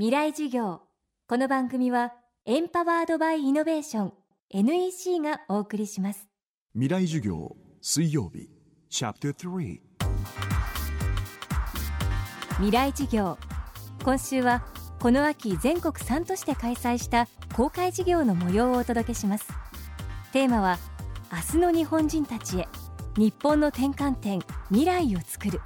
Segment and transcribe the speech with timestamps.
[0.00, 0.80] 未来授業。
[1.28, 2.14] この番組は
[2.46, 4.12] エンパワードバイイノベーション
[4.48, 6.26] NEC がお送りします。
[6.72, 8.48] 未来授業水曜日
[8.88, 9.80] チャプター3
[12.52, 13.36] 未来授業。
[14.02, 14.64] 今週は
[15.00, 19.48] この秋全国3都市で開催した公開授業の模様をお届けします。
[20.32, 20.78] テーマは
[21.30, 22.68] 明日の日本人たちへ
[23.18, 24.40] 日本の転換点
[24.70, 25.60] 未来を作る。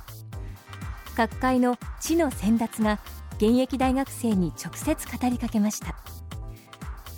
[1.15, 2.99] 各界の知の先達が
[3.47, 5.95] 現役大学生に直接語りかけました。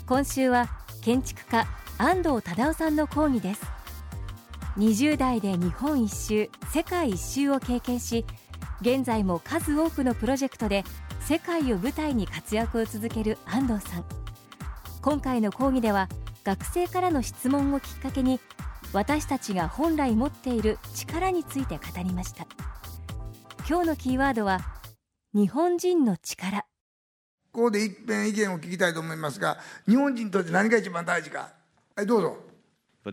[0.09, 0.69] 今週は
[1.01, 1.69] 建築家
[1.99, 3.65] 安藤忠雄さんの講義です。
[4.77, 8.27] 20代で日本一周世界一周を経験し
[8.81, 10.83] 現在も数多くのプロジェクトで
[11.21, 14.05] 世界を舞台に活躍を続ける安藤さん。
[15.03, 16.09] 今回の講義では
[16.43, 18.41] 学生からの質問をきっかけに
[18.93, 22.49] 私たちが本来持っている力について語りました。
[23.69, 24.59] 今日のキーワードは
[25.37, 26.65] 日本人の力。
[27.53, 31.51] ここで一遍意見を聞きたいと思いますが日本人にとって何が一番大事か。
[31.95, 32.39] はいどうぞ。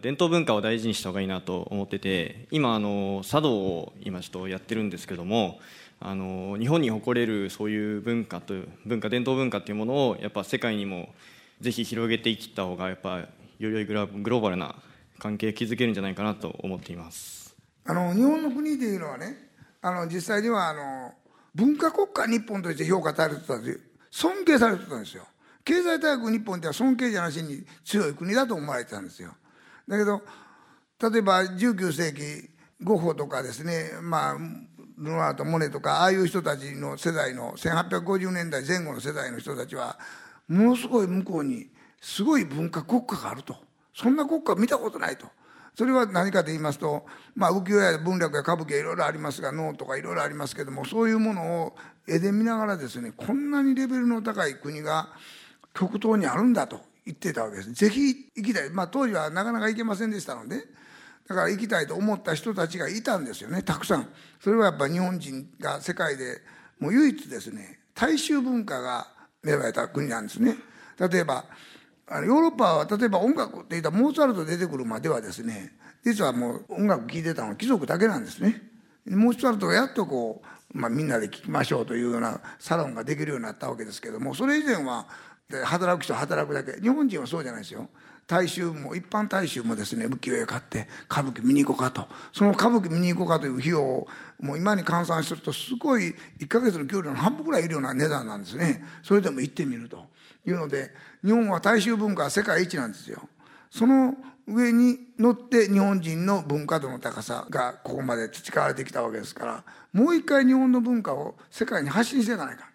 [0.02, 5.60] 伝統文化を大事にした方がいいなと思ってて今あの茶道を今ちょっとやってるんですけども
[6.00, 8.54] あの日本に誇れるそういう文化と
[8.86, 11.10] 文化伝統文化っていうものをやっぱ世界にも
[11.60, 13.28] ぜひ広げていった方がやっぱよ
[13.60, 14.76] りよいグローバルな
[15.20, 17.54] 関係を築けるんじゃないかなと思っています。
[17.84, 19.50] あの日本の国というのはね
[19.82, 21.14] あの実際にはあの
[21.56, 23.78] 文化国家日本として評価されてたんで
[24.10, 25.28] 尊敬されてたんですよ。
[25.66, 29.34] 経済大国日本では尊敬じゃなしに強い国だと思われてたんですよ。
[29.88, 30.22] だけど
[31.12, 32.50] 例えば19世紀
[32.82, 34.38] ゴッホとかですねまあ
[34.98, 39.98] ルノワーとモネとかああいう人たちの世代の1850年代前後の世代の人たちは
[40.48, 41.68] ものすごい向こうに
[42.02, 43.56] すごい文化国家があると。
[43.96, 45.28] そんな国家見たことないと。
[45.76, 51.76] それは何かと言いますと、まあ、浮世絵や文楽や歌舞伎はいろいろありますが能とかいろいろありますけどもそういうものを
[52.08, 55.10] 絵で見ながらですねこんなにレベルの高い国が
[55.74, 57.74] 極東にあるんだと言ってたわけです。
[57.74, 60.58] ぜひ行きたい、まあ、当時はなかなか行けませんでしたので
[61.28, 64.10] だから行きたいと思った人たちがいたんですよねたくさん。
[64.40, 66.42] それはやっぱ日本人が世界で
[66.80, 69.08] もう唯一ですね大衆文化が
[69.42, 70.56] 芽生えた国なんですね。
[71.00, 71.46] 例えば
[72.08, 75.72] あのヨーロッパは例えば音楽って言ったモーツァルト出てくるまではですね
[76.04, 78.62] 実はもう音楽聴いてたのは貴族だけなんですね。
[79.06, 80.42] モーツァルトがやっとこ
[80.74, 85.08] う、まあ、みんなで聴きましょうというようなサロンができるようになったわけですけどもそれ以前は
[85.66, 86.80] 働く人は働くだけ。
[86.82, 87.90] 日本人はそうじゃないですよ。
[88.28, 92.08] 大衆も一般大衆もですね浮世絵買って歌舞伎見に行こうかと。
[92.32, 94.08] その歌舞伎見に行こうかという費用を
[94.40, 98.84] もう今に換算するとすごい1か月の給料の半分ぐらいいるような値段なんですね。
[99.04, 100.14] それでも行ってみると。
[100.46, 100.92] いうので
[101.24, 103.30] 日本は大衆文化は世界一なんですよ。
[103.70, 109.64] その上に乗って日本人の文化度の高さがここまで培われてきたわけですから
[109.94, 112.70] もう一回日本の文化を世界に発信していかないか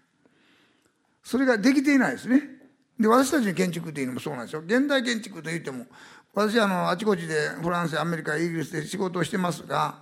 [1.22, 2.57] それができていないですね。
[2.98, 4.62] で私たちの建築っていうのもそうなんですよ。
[4.66, 5.86] 現代建築といっても
[6.34, 9.96] 私はあのあちこちでフランスやアメリカイギリスで仕事をしてますが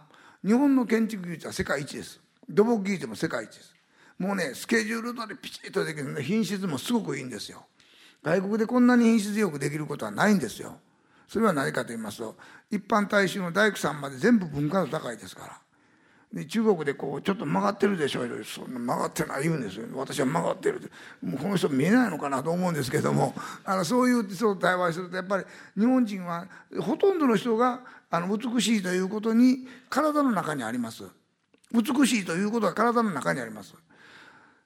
[0.45, 2.21] 日本の建築技術は世界一です。
[2.49, 3.75] 土木技術も世界一です。
[4.19, 7.67] もうねスケジュール通りピチッとできるので品質もすごくいいんですよ。
[8.23, 10.79] 外国でこんなに品質よくできることはないんですよ。
[11.29, 12.37] それは何かと言いますと
[12.71, 15.61] 一般大衆の大工さんまで全部文化度高いですから。
[16.37, 19.87] で中国でこうちょっと曲がってるでしょうそんな曲がってない言うんですよ。
[19.95, 20.91] 私は曲がってるって。
[21.25, 23.35] もうこの人見えないのかなと思うんですけども。
[23.65, 25.45] あのそういうそう対話するとやっぱり
[25.79, 26.47] 日本人は
[26.79, 27.81] ほとんどの人が
[28.11, 31.05] あの美しいということに体の中にあります。
[31.73, 33.73] 美しいということは体の中にあります。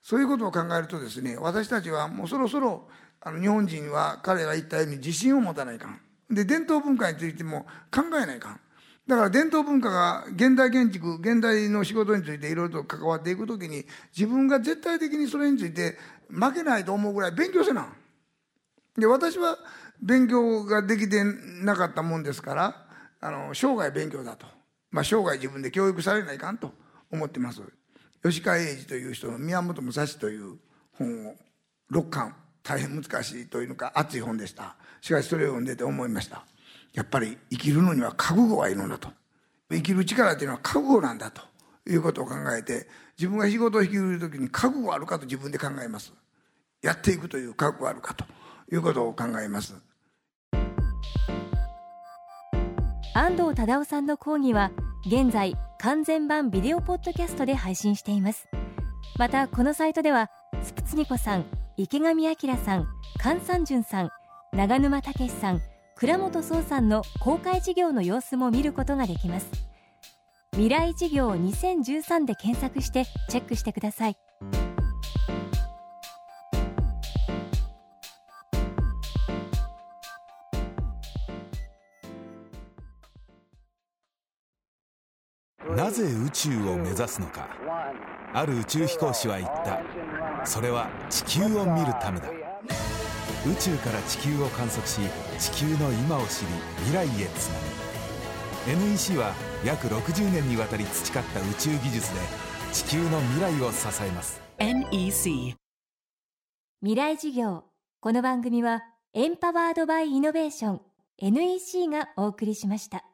[0.02, 2.88] そういうことを考えるとですね私たちはもうそろそろ
[3.20, 6.00] あの日本人は彼が言ったように自信を持たないかん。
[6.28, 8.60] で伝統文化についても考えないかん。
[9.06, 13.84] だから伝統文化が現代建築現代の仕事についていろいろと関わっていく時に
[14.16, 15.96] 自分が絶対的にそれについて
[16.28, 17.88] 負けないと思うぐらい勉強せな。
[18.96, 19.58] で私は
[20.00, 21.22] 勉強ができて
[21.62, 22.86] なかったもんですから
[23.20, 24.46] あの生涯勉強だと、
[24.90, 26.72] まあ、生涯自分で教育されないかんと
[27.10, 27.62] 思ってます。
[28.22, 30.58] 吉川英治という人の「宮本武蔵」という
[30.92, 31.34] 本を
[31.90, 32.36] 6巻。
[32.62, 34.76] 大変難しいというのか熱い本でした。
[35.00, 36.44] しかしそれを読んでて思いました。
[36.92, 39.08] やっぱり生きるのには覚悟がいるんだと。
[39.70, 41.42] 生きる力というのは覚悟なんだと。
[41.88, 42.86] いうことを考えて
[43.18, 46.12] 自分が仕事を引き受ける時に覚悟あるかと自分で考えます。
[46.82, 48.24] やっていくという覚悟あるかと。
[48.72, 49.74] いうことを考えます。
[53.14, 54.70] 安藤忠雄さんの講義は
[55.06, 58.48] 現在完全版ビデオポッドキャストで配信しています。
[59.18, 60.30] またこのサイトでは
[60.62, 61.44] スプツニコさん
[61.76, 62.86] 池上彰さん
[63.20, 64.10] 菅三淳さん
[64.52, 65.60] 長沼武さん
[66.00, 69.50] 倉本壮さんの公開事業の様子も見ることができます。
[70.52, 74.16] 未来事業2013で検索してチェックしてください。
[85.76, 87.46] なぜ宇宙を目指すのか。
[88.32, 90.46] ある宇宙飛行士は言った。
[90.46, 92.39] それは地球を見るためだ。
[93.46, 95.00] 宇宙から地球を観測し
[95.38, 96.46] 地球の今を知り
[96.84, 97.80] 未来へつなぐ。
[98.90, 99.34] NEC は
[99.64, 102.20] 約60年にわたり培った宇宙技術で
[102.72, 104.42] 地球の未来を支えます。
[104.58, 105.56] NEC
[106.82, 107.64] 未来事業。
[108.00, 108.82] この番組は
[109.14, 110.80] エンパワードバイイノベーション。
[111.18, 113.09] NEC がお送りしました。